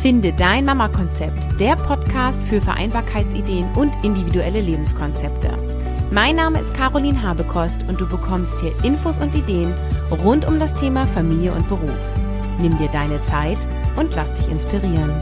[0.00, 5.50] Finde dein Mama-Konzept, der Podcast für Vereinbarkeitsideen und individuelle Lebenskonzepte.
[6.10, 9.74] Mein Name ist Caroline Habekost und du bekommst hier Infos und Ideen
[10.24, 12.00] rund um das Thema Familie und Beruf.
[12.58, 13.58] Nimm dir deine Zeit
[13.96, 15.12] und lass dich inspirieren.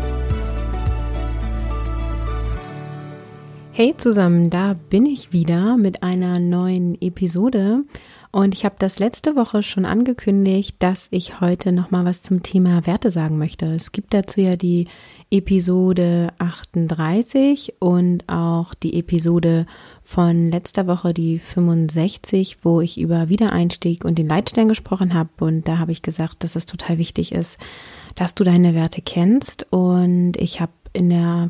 [3.72, 7.82] Hey zusammen, da bin ich wieder mit einer neuen Episode
[8.31, 12.43] und ich habe das letzte Woche schon angekündigt, dass ich heute noch mal was zum
[12.43, 13.67] Thema Werte sagen möchte.
[13.67, 14.87] Es gibt dazu ja die
[15.31, 19.67] Episode 38 und auch die Episode
[20.03, 25.31] von letzter Woche, die 65, wo ich über Wiedereinstieg und den Leitstern gesprochen habe.
[25.40, 27.59] Und da habe ich gesagt, dass es total wichtig ist,
[28.15, 29.67] dass du deine Werte kennst.
[29.71, 31.49] Und ich habe in der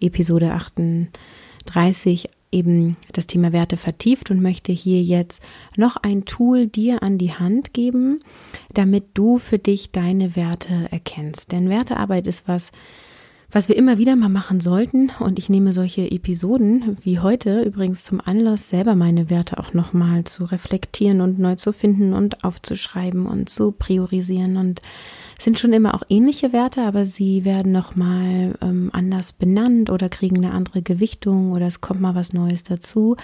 [0.00, 5.42] Episode 38 eben das Thema Werte vertieft und möchte hier jetzt
[5.76, 8.20] noch ein Tool dir an die Hand geben,
[8.72, 11.52] damit du für dich deine Werte erkennst.
[11.52, 12.72] Denn Wertearbeit ist was,
[13.56, 15.10] was wir immer wieder mal machen sollten.
[15.18, 20.24] Und ich nehme solche Episoden wie heute übrigens zum Anlass, selber meine Werte auch nochmal
[20.24, 24.82] zu reflektieren und neu zu finden und aufzuschreiben und zu priorisieren und
[25.38, 30.10] es sind schon immer auch ähnliche Werte, aber sie werden nochmal ähm, anders benannt oder
[30.10, 33.16] kriegen eine andere Gewichtung oder es kommt mal was Neues dazu.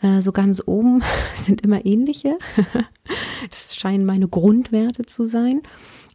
[0.00, 1.02] Äh, so ganz oben
[1.34, 2.38] sind immer ähnliche.
[3.50, 5.60] das scheinen meine Grundwerte zu sein.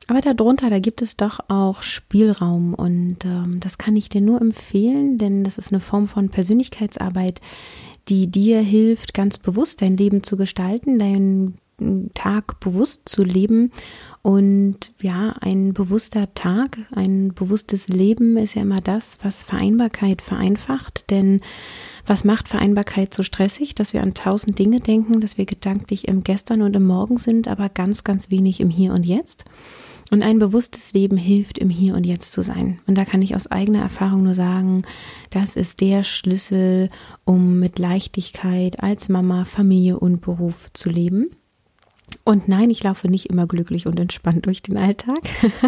[0.07, 4.39] Aber darunter, da gibt es doch auch Spielraum und ähm, das kann ich dir nur
[4.39, 7.41] empfehlen, denn das ist eine Form von Persönlichkeitsarbeit,
[8.07, 11.57] die dir hilft, ganz bewusst dein Leben zu gestalten, deinen
[12.13, 13.71] Tag bewusst zu leben
[14.21, 21.09] und ja, ein bewusster Tag, ein bewusstes Leben ist ja immer das, was Vereinbarkeit vereinfacht.
[21.09, 21.41] Denn
[22.05, 26.23] was macht Vereinbarkeit so stressig, dass wir an tausend Dinge denken, dass wir gedanklich im
[26.23, 29.43] Gestern und im Morgen sind, aber ganz, ganz wenig im Hier und Jetzt?
[30.11, 32.79] Und ein bewusstes Leben hilft, im Hier und Jetzt zu sein.
[32.85, 34.83] Und da kann ich aus eigener Erfahrung nur sagen,
[35.31, 36.89] das ist der Schlüssel,
[37.23, 41.31] um mit Leichtigkeit als Mama, Familie und Beruf zu leben.
[42.23, 45.19] Und nein, ich laufe nicht immer glücklich und entspannt durch den Alltag.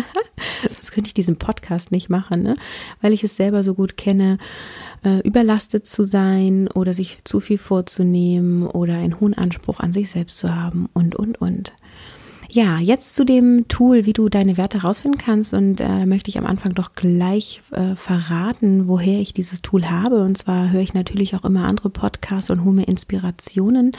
[0.68, 2.56] Sonst könnte ich diesen Podcast nicht machen, ne?
[3.02, 4.38] weil ich es selber so gut kenne,
[5.04, 10.10] äh, überlastet zu sein oder sich zu viel vorzunehmen oder einen hohen Anspruch an sich
[10.10, 11.74] selbst zu haben und, und, und.
[12.50, 15.54] Ja, jetzt zu dem Tool, wie du deine Werte herausfinden kannst.
[15.54, 19.90] Und äh, da möchte ich am Anfang doch gleich äh, verraten, woher ich dieses Tool
[19.90, 20.24] habe.
[20.24, 23.92] Und zwar höre ich natürlich auch immer andere Podcasts und hole mir Inspirationen.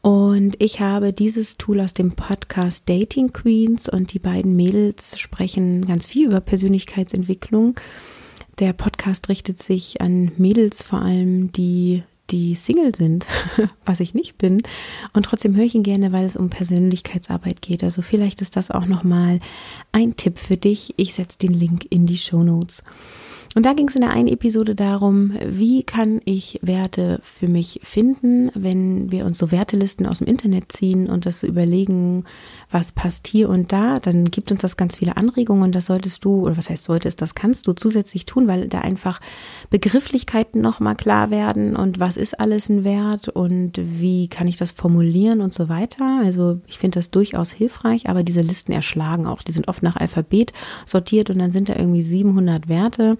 [0.00, 5.86] Und ich habe dieses Tool aus dem Podcast Dating Queens und die beiden Mädels sprechen
[5.86, 7.74] ganz viel über Persönlichkeitsentwicklung.
[8.58, 13.26] Der Podcast richtet sich an Mädels vor allem, die die Single sind,
[13.84, 14.62] was ich nicht bin.
[15.12, 17.84] Und trotzdem höre ich ihn gerne, weil es um Persönlichkeitsarbeit geht.
[17.84, 19.38] Also vielleicht ist das auch nochmal
[19.92, 20.94] ein Tipp für dich.
[20.96, 22.82] Ich setze den Link in die Show Notes.
[23.54, 27.80] Und da ging es in der einen Episode darum, wie kann ich Werte für mich
[27.82, 32.24] finden, wenn wir uns so Wertelisten aus dem Internet ziehen und das so überlegen,
[32.70, 36.24] was passt hier und da, dann gibt uns das ganz viele Anregungen und das solltest
[36.24, 39.20] du, oder was heißt solltest, das kannst du zusätzlich tun, weil da einfach
[39.70, 44.72] Begrifflichkeiten nochmal klar werden und was ist alles ein Wert und wie kann ich das
[44.72, 46.20] formulieren und so weiter.
[46.22, 49.96] Also ich finde das durchaus hilfreich, aber diese Listen erschlagen auch, die sind oft nach
[49.96, 50.52] Alphabet
[50.84, 53.16] sortiert und dann sind da irgendwie 700 Werte.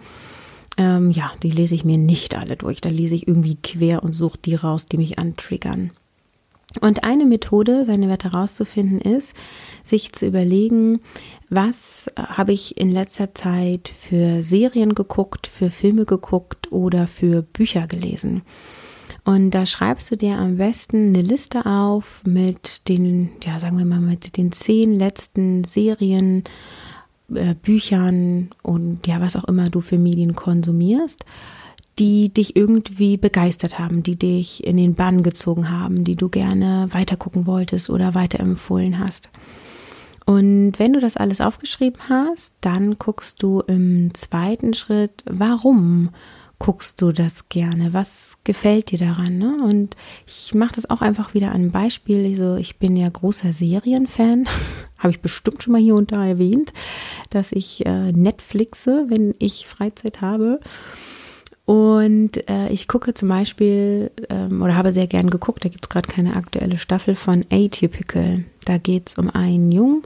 [0.79, 2.81] Ähm, ja, die lese ich mir nicht alle durch.
[2.81, 5.91] Da lese ich irgendwie quer und suche die raus, die mich antriggern.
[6.81, 9.35] Und eine Methode, seine Werte herauszufinden, ist,
[9.83, 11.01] sich zu überlegen,
[11.49, 17.87] was habe ich in letzter Zeit für Serien geguckt, für Filme geguckt oder für Bücher
[17.87, 18.43] gelesen.
[19.25, 23.85] Und da schreibst du dir am besten eine Liste auf mit den, ja, sagen wir
[23.85, 26.45] mal, mit den zehn letzten Serien,
[27.35, 31.25] äh, Büchern und ja, was auch immer du für Medien konsumierst,
[31.99, 36.89] die dich irgendwie begeistert haben, die dich in den Bann gezogen haben, die du gerne
[36.91, 39.31] weitergucken wolltest oder weiterempfohlen hast.
[40.25, 46.11] Und wenn du das alles aufgeschrieben hast, dann guckst du im zweiten Schritt, warum
[46.59, 47.93] guckst du das gerne?
[47.93, 49.39] Was gefällt dir daran?
[49.39, 49.57] Ne?
[49.63, 49.97] Und
[50.27, 52.25] ich mache das auch einfach wieder an einem Beispiel.
[52.27, 54.49] Also ich bin ja großer Serienfan,
[54.99, 56.73] habe ich bestimmt schon mal hier und da erwähnt,
[57.31, 60.61] dass ich äh, Netflixe, wenn ich Freizeit habe.
[61.65, 65.91] Und äh, ich gucke zum Beispiel ähm, oder habe sehr gern geguckt, da gibt es
[65.91, 68.45] gerade keine aktuelle Staffel von Atypical.
[68.65, 70.03] Da geht es um einen Jungen,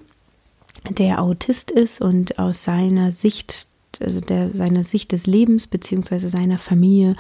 [0.91, 3.69] der Autist ist und aus seiner Sicht
[4.01, 7.15] also der, seine Sicht des Lebens beziehungsweise seiner Familie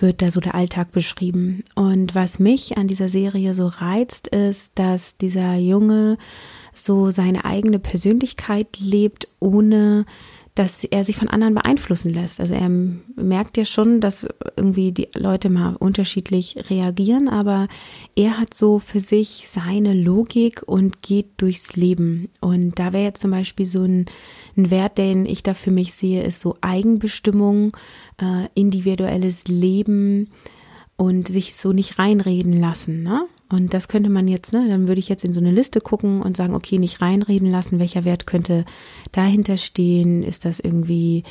[0.00, 1.64] wird da so der Alltag beschrieben.
[1.74, 6.18] Und was mich an dieser Serie so reizt, ist, dass dieser Junge
[6.72, 10.06] so seine eigene Persönlichkeit lebt, ohne
[10.58, 12.40] dass er sich von anderen beeinflussen lässt.
[12.40, 14.26] Also er merkt ja schon, dass
[14.56, 17.68] irgendwie die Leute mal unterschiedlich reagieren, aber
[18.16, 22.28] er hat so für sich seine Logik und geht durchs Leben.
[22.40, 24.06] Und da wäre jetzt zum Beispiel so ein,
[24.56, 27.76] ein, Wert, den ich da für mich sehe, ist so Eigenbestimmung,
[28.20, 30.28] äh, individuelles Leben
[30.96, 33.04] und sich so nicht reinreden lassen.
[33.04, 33.28] Ne?
[33.50, 36.20] Und das könnte man jetzt, ne, dann würde ich jetzt in so eine Liste gucken
[36.20, 38.64] und sagen, okay, nicht reinreden lassen, welcher Wert könnte
[39.12, 40.22] dahinter stehen?
[40.22, 41.24] Ist das irgendwie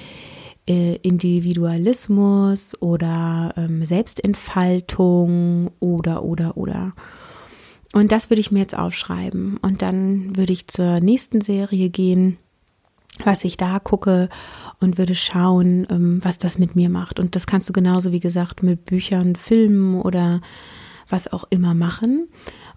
[0.67, 6.93] äh, Individualismus oder ähm, Selbstentfaltung oder, oder, oder?
[7.93, 9.57] Und das würde ich mir jetzt aufschreiben.
[9.57, 12.37] Und dann würde ich zur nächsten Serie gehen,
[13.23, 14.29] was ich da gucke
[14.79, 17.19] und würde schauen, ähm, was das mit mir macht.
[17.19, 20.41] Und das kannst du genauso, wie gesagt, mit Büchern, Filmen oder
[21.09, 22.29] was auch immer machen.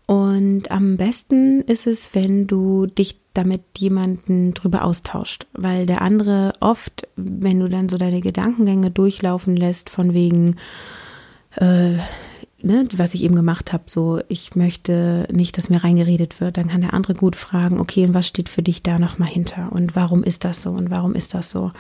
[0.07, 6.53] Und am besten ist es, wenn du dich damit jemanden drüber austauscht, weil der andere
[6.59, 10.57] oft, wenn du dann so deine Gedankengänge durchlaufen lässt, von wegen,
[11.57, 11.95] äh,
[12.63, 16.69] ne, was ich eben gemacht habe, so ich möchte nicht, dass mir reingeredet wird, dann
[16.69, 19.97] kann der andere gut fragen, okay, und was steht für dich da nochmal hinter und
[19.97, 21.71] warum ist das so und warum ist das so?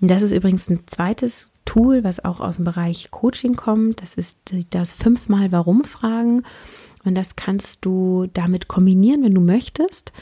[0.00, 4.00] Und das ist übrigens ein zweites Tool, was auch aus dem Bereich Coaching kommt.
[4.00, 4.38] Das ist
[4.70, 6.44] das fünfmal Warum fragen.
[7.04, 10.12] Und das kannst du damit kombinieren, wenn du möchtest,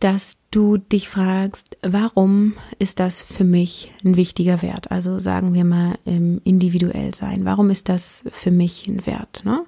[0.00, 4.90] dass du dich fragst, warum ist das für mich ein wichtiger Wert?
[4.90, 7.44] Also sagen wir mal individuell sein.
[7.44, 9.42] Warum ist das für mich ein Wert?
[9.44, 9.64] Ne?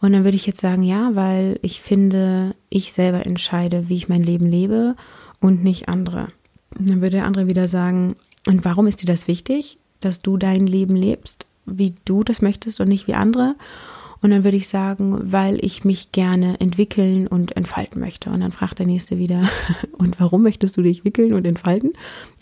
[0.00, 4.08] Und dann würde ich jetzt sagen, ja, weil ich finde, ich selber entscheide, wie ich
[4.08, 4.96] mein Leben lebe
[5.40, 6.28] und nicht andere.
[6.78, 9.78] Und dann würde der andere wieder sagen, und warum ist dir das wichtig?
[10.00, 13.56] dass du dein Leben lebst, wie du das möchtest und nicht wie andere.
[14.20, 18.30] Und dann würde ich sagen, weil ich mich gerne entwickeln und entfalten möchte.
[18.30, 19.48] Und dann fragt der Nächste wieder,
[19.92, 21.92] und warum möchtest du dich entwickeln und entfalten?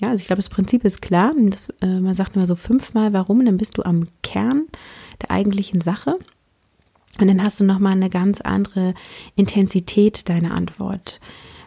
[0.00, 1.32] Ja, also ich glaube, das Prinzip ist klar.
[1.36, 4.66] Das, äh, man sagt immer so fünfmal warum, dann bist du am Kern
[5.22, 6.18] der eigentlichen Sache.
[7.18, 8.94] Und dann hast du nochmal eine ganz andere
[9.36, 11.20] Intensität deiner Antwort.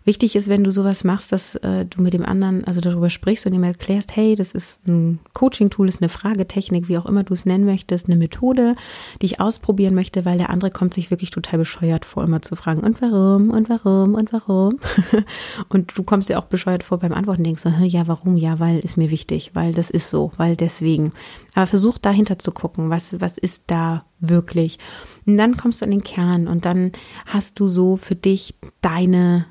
[0.09, 3.45] Wichtig ist, wenn du sowas machst, dass äh, du mit dem anderen, also darüber sprichst
[3.45, 7.35] und ihm erklärst, hey, das ist ein Coaching-Tool, ist eine Fragetechnik, wie auch immer du
[7.35, 8.75] es nennen möchtest, eine Methode,
[9.21, 12.55] die ich ausprobieren möchte, weil der andere kommt sich wirklich total bescheuert vor, immer zu
[12.55, 14.79] fragen, und warum, und warum, und warum.
[15.69, 18.79] und du kommst dir auch bescheuert vor beim Antworten, denkst du, ja, warum, ja, weil
[18.79, 21.11] ist mir wichtig, weil das ist so, weil deswegen.
[21.53, 24.79] Aber versuch dahinter zu gucken, was, was ist da wirklich.
[25.27, 26.93] Und dann kommst du an den Kern und dann
[27.27, 29.45] hast du so für dich deine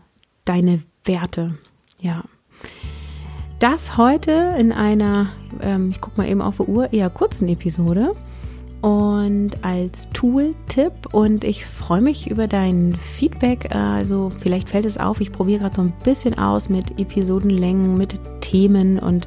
[0.48, 1.54] deine Werte.
[2.00, 2.24] Ja.
[3.58, 5.30] Das heute in einer,
[5.60, 8.12] ähm, ich gucke mal eben auf die Uhr, eher kurzen Episode
[8.80, 13.74] und als Tool-Tipp und ich freue mich über dein Feedback.
[13.74, 18.14] Also vielleicht fällt es auf, ich probiere gerade so ein bisschen aus mit Episodenlängen, mit
[18.40, 19.26] Themen und